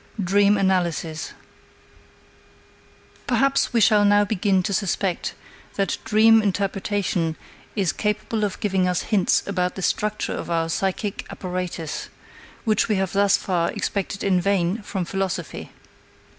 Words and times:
IV 0.17 0.25
DREAM 0.25 0.57
ANALYSIS 0.57 1.33
Perhaps 3.27 3.71
we 3.71 3.79
shall 3.79 4.03
now 4.03 4.25
begin 4.25 4.63
to 4.63 4.73
suspect 4.73 5.35
that 5.75 5.99
dream 6.03 6.41
interpretation 6.41 7.35
is 7.75 7.93
capable 7.93 8.43
of 8.43 8.59
giving 8.59 8.87
us 8.87 9.03
hints 9.13 9.43
about 9.45 9.75
the 9.75 9.83
structure 9.83 10.33
of 10.33 10.49
our 10.49 10.69
psychic 10.69 11.27
apparatus 11.29 12.09
which 12.65 12.89
we 12.89 12.95
have 12.95 13.13
thus 13.13 13.37
far 13.37 13.69
expected 13.73 14.23
in 14.23 14.41
vain 14.41 14.81
from 14.81 15.05
philosophy. 15.05 15.71